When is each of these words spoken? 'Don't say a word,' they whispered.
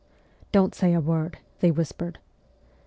'Don't 0.51 0.73
say 0.73 0.95
a 0.95 0.99
word,' 0.99 1.37
they 1.59 1.69
whispered. 1.69 2.17